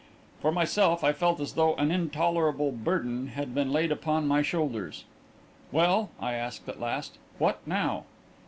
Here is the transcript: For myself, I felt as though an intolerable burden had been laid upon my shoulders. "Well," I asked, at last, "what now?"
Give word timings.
For 0.41 0.51
myself, 0.51 1.03
I 1.03 1.13
felt 1.13 1.39
as 1.39 1.53
though 1.53 1.75
an 1.75 1.91
intolerable 1.91 2.71
burden 2.71 3.27
had 3.27 3.53
been 3.53 3.71
laid 3.71 3.91
upon 3.91 4.27
my 4.27 4.41
shoulders. 4.41 5.03
"Well," 5.71 6.09
I 6.19 6.33
asked, 6.33 6.67
at 6.67 6.79
last, 6.81 7.19
"what 7.37 7.59
now?" 7.67 8.05